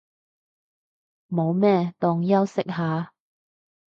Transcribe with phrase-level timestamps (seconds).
[1.29, 3.13] 冇咩，當休息下